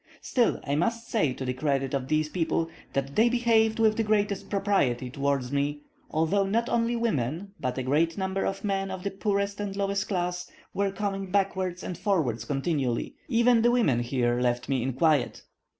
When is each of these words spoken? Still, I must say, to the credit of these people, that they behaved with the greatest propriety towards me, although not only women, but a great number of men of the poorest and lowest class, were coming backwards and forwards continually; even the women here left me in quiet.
Still, 0.23 0.59
I 0.65 0.73
must 0.73 1.09
say, 1.09 1.31
to 1.33 1.45
the 1.45 1.53
credit 1.53 1.93
of 1.93 2.07
these 2.07 2.27
people, 2.27 2.71
that 2.93 3.15
they 3.15 3.29
behaved 3.29 3.77
with 3.77 3.97
the 3.97 4.03
greatest 4.03 4.49
propriety 4.49 5.11
towards 5.11 5.51
me, 5.51 5.81
although 6.09 6.43
not 6.43 6.67
only 6.69 6.95
women, 6.95 7.51
but 7.59 7.77
a 7.77 7.83
great 7.83 8.17
number 8.17 8.43
of 8.43 8.63
men 8.63 8.89
of 8.89 9.03
the 9.03 9.11
poorest 9.11 9.59
and 9.59 9.75
lowest 9.75 10.07
class, 10.07 10.49
were 10.73 10.91
coming 10.91 11.29
backwards 11.29 11.83
and 11.83 11.99
forwards 11.99 12.45
continually; 12.45 13.13
even 13.27 13.61
the 13.61 13.69
women 13.69 13.99
here 13.99 14.41
left 14.41 14.67
me 14.67 14.81
in 14.81 14.93
quiet. 14.93 15.43